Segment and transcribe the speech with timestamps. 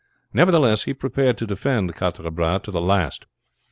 [0.33, 3.27] Nevertheless, he prepared to defend Quatre Bras to the last.